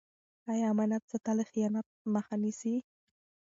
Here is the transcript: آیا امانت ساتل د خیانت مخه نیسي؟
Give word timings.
آیا 0.51 0.65
امانت 0.73 1.03
ساتل 1.11 1.37
د 1.39 1.41
خیانت 1.51 1.87
مخه 2.13 2.35
نیسي؟ 2.41 2.75